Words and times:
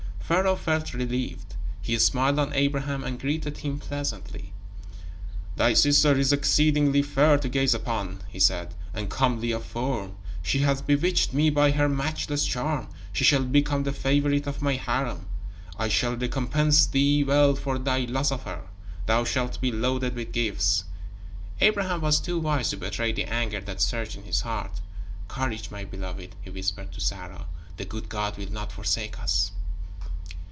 Pharaoh 0.31 0.55
felt 0.55 0.93
relieved. 0.93 1.55
He 1.81 1.99
smiled 1.99 2.39
on 2.39 2.53
Abraham 2.53 3.03
and 3.03 3.19
greeted 3.19 3.57
him 3.57 3.79
pleasantly. 3.79 4.53
"Thy 5.57 5.73
sister 5.73 6.17
is 6.17 6.31
exceeding 6.31 7.03
fair 7.03 7.37
to 7.37 7.49
gaze 7.49 7.73
upon," 7.73 8.21
he 8.29 8.39
said, 8.39 8.73
"and 8.93 9.09
comely 9.09 9.51
of 9.51 9.65
form. 9.65 10.15
She 10.41 10.59
hath 10.59 10.87
bewitched 10.87 11.33
me 11.33 11.49
by 11.49 11.71
her 11.71 11.89
matchless 11.89 12.45
charm. 12.45 12.87
She 13.11 13.25
shall 13.25 13.43
become 13.43 13.83
the 13.83 13.91
favorite 13.91 14.47
of 14.47 14.61
my 14.61 14.75
harem. 14.77 15.25
I 15.77 15.91
will 16.01 16.15
recompense 16.15 16.85
thee 16.87 17.25
well 17.25 17.53
for 17.53 17.77
thy 17.77 18.05
loss 18.05 18.31
of 18.31 18.43
her. 18.43 18.67
Thou 19.07 19.25
shalt 19.25 19.59
be 19.59 19.69
loaded 19.69 20.15
with 20.15 20.31
gifts." 20.31 20.85
Abraham 21.59 21.99
was 21.99 22.21
too 22.21 22.39
wise 22.39 22.69
to 22.69 22.77
betray 22.77 23.11
the 23.11 23.25
anger 23.25 23.59
that 23.59 23.81
surged 23.81 24.15
in 24.15 24.23
his 24.23 24.39
heart. 24.39 24.79
"Courage, 25.27 25.69
my 25.71 25.83
beloved," 25.83 26.37
he 26.41 26.49
whispered 26.49 26.93
to 26.93 27.01
Sarah. 27.01 27.47
"The 27.75 27.83
good 27.83 28.07
God 28.07 28.37
will 28.37 28.49
not 28.49 28.71
forsake 28.71 29.19
us." 29.19 29.51